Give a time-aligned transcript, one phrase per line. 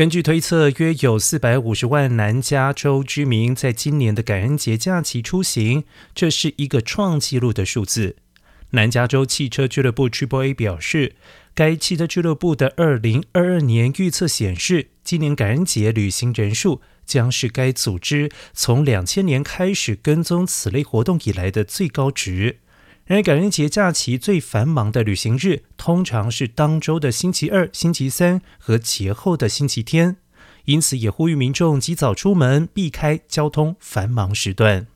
[0.00, 5.84] 根据推测，约有四百五十万南加州居民在今年的感恩节假期出行，
[6.14, 8.16] 这是一个创纪录的数字。
[8.70, 11.16] 南加州汽车俱乐部 Triple A 表示，
[11.54, 22.60] 该汽车俱乐部的二零二二年预测显示，今年感恩节旅行人数将是该组织从两千年开始跟踪此类活动以来的最高值。
[23.10, 30.18] 而感恩节假期最繁忙的旅行日，通常是当周的星期二、星期三和节后的星期天，
[30.66, 34.86] 因此也呼吁民众及早出门，避开交通繁忙时段。